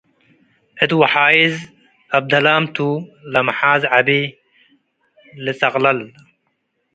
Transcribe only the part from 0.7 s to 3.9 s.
እት ወሓይዝ አብደላም ቱ- ለመሓዝ